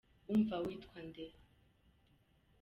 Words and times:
Umva 0.31 0.55
witwa 0.65 0.99
nde? 1.07 1.25